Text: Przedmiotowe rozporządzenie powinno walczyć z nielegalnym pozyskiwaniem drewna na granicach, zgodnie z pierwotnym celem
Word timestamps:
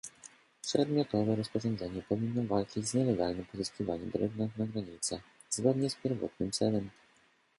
Przedmiotowe 0.61 1.35
rozporządzenie 1.35 2.01
powinno 2.09 2.43
walczyć 2.47 2.87
z 2.87 2.93
nielegalnym 2.93 3.45
pozyskiwaniem 3.45 4.09
drewna 4.09 4.47
na 4.57 4.65
granicach, 4.65 5.21
zgodnie 5.49 5.89
z 5.89 5.95
pierwotnym 5.95 6.51
celem 6.51 6.89